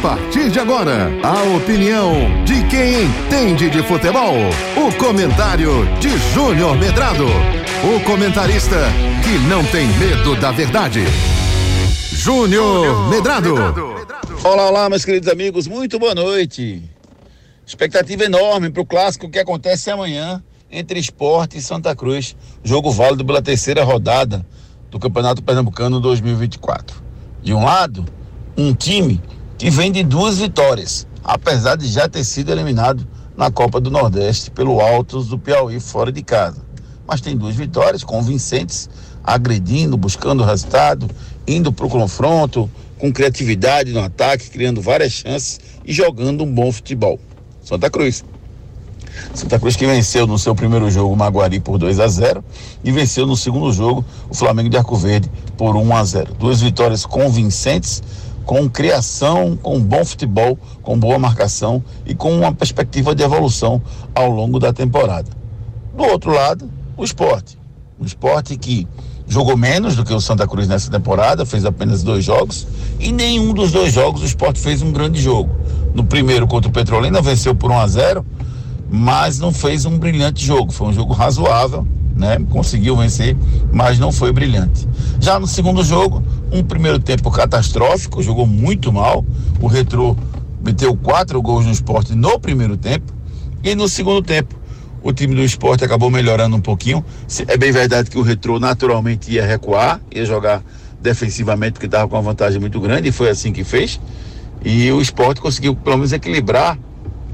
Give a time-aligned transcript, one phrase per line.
[0.00, 2.12] partir de agora, a opinião
[2.44, 4.34] de quem entende de futebol.
[4.76, 7.26] O comentário de Júnior Medrado.
[7.26, 8.76] O comentarista
[9.22, 11.00] que não tem medo da verdade.
[12.12, 13.54] Júnior Medrado.
[14.44, 16.82] Olá, olá, meus queridos amigos, muito boa noite.
[17.66, 22.36] Expectativa enorme para o clássico que acontece amanhã entre Esporte e Santa Cruz.
[22.62, 24.46] Jogo válido pela terceira rodada
[24.90, 27.02] do Campeonato Pernambucano 2024.
[27.42, 28.04] De um lado,
[28.56, 29.20] um time
[29.58, 34.50] que vem de duas vitórias, apesar de já ter sido eliminado na Copa do Nordeste
[34.50, 36.64] pelo Altos do Piauí fora de casa.
[37.06, 38.88] Mas tem duas vitórias convincentes,
[39.24, 41.08] agredindo, buscando resultado,
[41.46, 46.70] indo para o confronto, com criatividade no ataque, criando várias chances e jogando um bom
[46.72, 47.20] futebol.
[47.62, 48.24] Santa Cruz.
[49.34, 52.44] Santa Cruz que venceu no seu primeiro jogo o Maguari por 2 a 0
[52.84, 56.34] e venceu no segundo jogo o Flamengo de Arco Verde por 1 a 0.
[56.38, 58.02] Duas vitórias convincentes,
[58.46, 63.82] com criação, com bom futebol, com boa marcação e com uma perspectiva de evolução
[64.14, 65.28] ao longo da temporada.
[65.94, 67.58] Do outro lado, o esporte.
[67.98, 68.86] O esporte que
[69.26, 72.66] jogou menos do que o Santa Cruz nessa temporada, fez apenas dois jogos,
[73.00, 75.50] e nenhum dos dois jogos o esporte fez um grande jogo.
[75.92, 78.26] No primeiro contra o Petrolina, venceu por 1 a 0
[78.88, 80.72] mas não fez um brilhante jogo.
[80.72, 82.38] Foi um jogo razoável, né?
[82.50, 83.36] Conseguiu vencer,
[83.72, 84.88] mas não foi brilhante.
[85.20, 89.24] Já no segundo jogo, um primeiro tempo catastrófico, jogou muito mal.
[89.60, 90.16] O Retrô
[90.62, 93.12] meteu quatro gols no esporte no primeiro tempo.
[93.62, 94.54] E no segundo tempo,
[95.02, 97.04] o time do esporte acabou melhorando um pouquinho.
[97.48, 100.62] É bem verdade que o Retrô naturalmente ia recuar, ia jogar
[101.00, 104.00] defensivamente, porque estava com uma vantagem muito grande, e foi assim que fez.
[104.64, 106.78] E o esporte conseguiu pelo menos equilibrar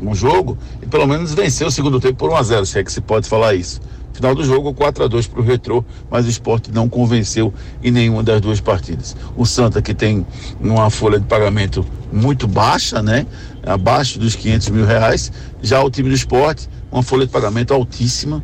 [0.00, 2.84] um jogo e pelo menos venceu o segundo tempo por 1 a 0 se é
[2.84, 3.80] que se pode falar isso.
[4.12, 7.90] Final do jogo, 4 a 2 para o Retrô, mas o esporte não convenceu em
[7.90, 9.16] nenhuma das duas partidas.
[9.36, 10.26] O Santa, que tem
[10.60, 13.26] uma folha de pagamento muito baixa, né?
[13.64, 15.32] Abaixo dos 500 mil reais.
[15.62, 18.42] Já o time do esporte, uma folha de pagamento altíssima,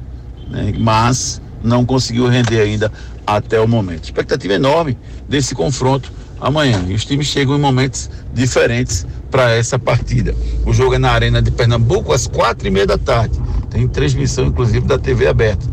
[0.48, 0.72] né?
[0.78, 2.90] mas não conseguiu render ainda
[3.26, 4.04] até o momento.
[4.04, 4.96] Expectativa enorme
[5.28, 6.84] desse confronto amanhã.
[6.88, 10.34] E os times chegam em momentos diferentes para essa partida.
[10.64, 13.38] O jogo é na Arena de Pernambuco às quatro e meia da tarde.
[13.70, 15.66] Tem transmissão, inclusive, da TV aberta.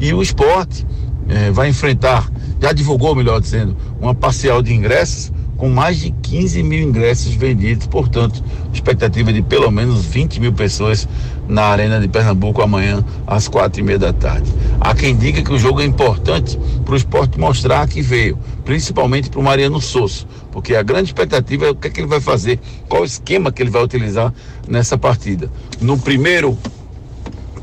[0.00, 0.86] E o esporte
[1.28, 6.62] eh, vai enfrentar, já divulgou, melhor dizendo, uma parcial de ingressos com mais de 15
[6.62, 8.42] mil ingressos vendidos, portanto,
[8.72, 11.06] expectativa de pelo menos 20 mil pessoas
[11.48, 14.48] na Arena de Pernambuco amanhã às quatro e meia da tarde.
[14.80, 19.28] Há quem diga que o jogo é importante para o esporte mostrar que veio, principalmente
[19.28, 22.20] para o Mariano Sosso, porque a grande expectativa é o que, é que ele vai
[22.20, 24.32] fazer, qual esquema que ele vai utilizar
[24.68, 25.50] nessa partida.
[25.80, 26.56] No primeiro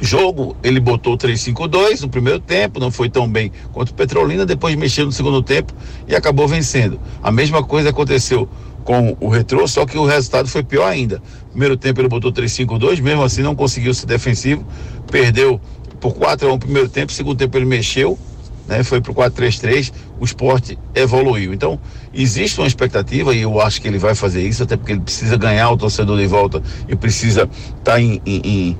[0.02, 4.76] jogo, ele botou 3-5-2 no primeiro tempo, não foi tão bem quanto o Petrolina, depois
[4.76, 5.74] mexeu no segundo tempo
[6.08, 7.00] e acabou vencendo.
[7.22, 8.48] A mesma coisa aconteceu
[8.84, 11.22] com o Retrô, só que o resultado foi pior ainda.
[11.50, 14.66] Primeiro tempo ele botou 3-5-2, mesmo assim não conseguiu ser defensivo,
[15.10, 15.60] perdeu
[16.00, 18.18] por 4 a 1 primeiro tempo, segundo tempo ele mexeu,
[18.68, 21.54] né, foi para o 4-3-3, o esporte evoluiu.
[21.54, 21.80] Então,
[22.14, 25.38] existe uma expectativa, e eu acho que ele vai fazer isso, até porque ele precisa
[25.38, 28.78] ganhar o torcedor de volta e precisa estar tá em, em,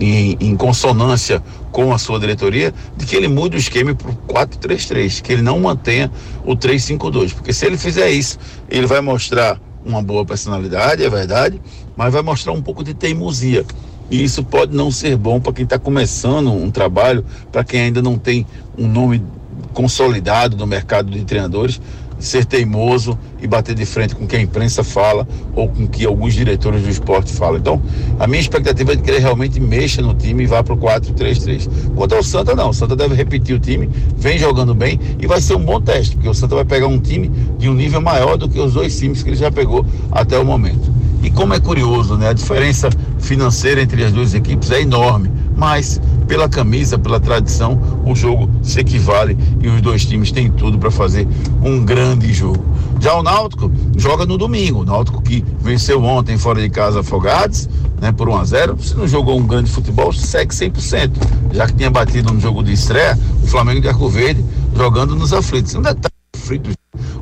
[0.00, 1.42] em, em consonância
[1.72, 5.42] com a sua diretoria, de que ele mude o esquema para o 4-3-3, que ele
[5.42, 6.10] não mantenha
[6.44, 7.34] o 3-5-2.
[7.34, 8.38] Porque se ele fizer isso,
[8.70, 11.60] ele vai mostrar uma boa personalidade, é verdade,
[11.96, 13.64] mas vai mostrar um pouco de teimosia.
[14.10, 18.00] E isso pode não ser bom para quem está começando um trabalho, para quem ainda
[18.00, 18.46] não tem
[18.78, 19.22] um nome
[19.72, 21.80] consolidado no mercado de treinadores,
[22.18, 25.88] ser teimoso e bater de frente com o que a imprensa fala ou com o
[25.88, 27.58] que alguns diretores do esporte falam.
[27.58, 27.82] Então,
[28.18, 30.76] a minha expectativa é de que ele realmente mexa no time e vá para o
[30.76, 31.68] 4-3-3.
[31.94, 32.70] Quanto ao Santa, não.
[32.70, 36.16] O Santa deve repetir o time, vem jogando bem e vai ser um bom teste,
[36.16, 38.98] porque o Santa vai pegar um time de um nível maior do que os dois
[38.98, 40.94] times que ele já pegou até o momento.
[41.22, 42.28] E como é curioso, né?
[42.28, 42.88] A diferença
[43.18, 48.80] financeira entre as duas equipes é enorme, mas pela camisa, pela tradição, o jogo se
[48.80, 51.26] equivale e os dois times têm tudo para fazer
[51.62, 52.64] um grande jogo.
[53.00, 54.80] Já o Náutico joga no domingo.
[54.80, 57.68] O Náutico que venceu ontem fora de casa Afogados,
[58.00, 61.12] né, por 1 a 0 Se não jogou um grande futebol, segue 100%.
[61.52, 64.44] Já que tinha batido no jogo de estreia, o Flamengo de Arco Verde
[64.74, 65.74] jogando nos aflitos.
[65.74, 66.74] Um detalhe, aflitos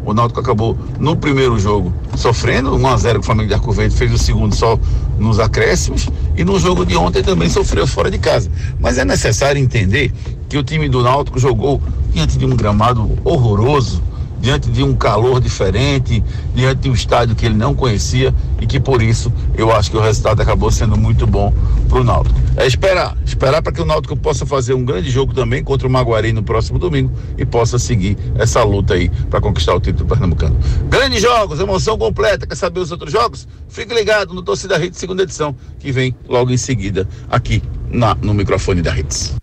[0.04, 3.72] o Náutico acabou no primeiro jogo sofrendo, 1 a 0 com o Flamengo de Arco
[3.72, 4.78] Verde, fez o segundo só
[5.18, 8.50] nos acréscimos e no jogo de ontem também sofreu fora de casa.
[8.78, 10.12] Mas é necessário entender
[10.48, 11.80] que o time do Náutico jogou
[12.12, 14.02] diante de um gramado horroroso,
[14.40, 16.22] diante de um calor diferente,
[16.54, 18.34] diante de um estádio que ele não conhecia
[18.64, 21.52] e que por isso eu acho que o resultado acabou sendo muito bom
[21.87, 22.40] para o Náutico.
[22.56, 25.90] É esperar, esperar para que o Náutico possa fazer um grande jogo também contra o
[25.90, 30.56] Maguari no próximo domingo e possa seguir essa luta aí para conquistar o título pernambucano.
[30.88, 32.46] Grandes jogos, emoção completa.
[32.46, 33.46] Quer saber os outros jogos?
[33.69, 38.32] Fique ligado no Torcida Rede segunda edição, que vem logo em seguida aqui na, no
[38.32, 39.34] microfone da Redes.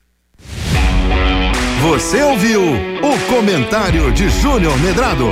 [1.83, 5.25] Você ouviu o comentário de Júnior Medrado,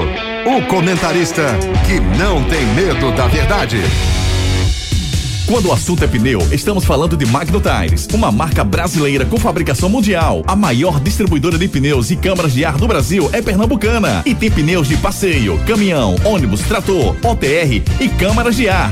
[0.57, 1.43] o comentarista
[1.85, 3.77] que não tem medo da verdade.
[5.45, 9.89] Quando o assunto é pneu, estamos falando de Magno Tires, uma marca brasileira com fabricação
[9.89, 10.43] mundial.
[10.47, 14.49] A maior distribuidora de pneus e câmaras de ar do Brasil é pernambucana e tem
[14.49, 18.91] pneus de passeio, caminhão, ônibus, trator, OTR e câmaras de ar,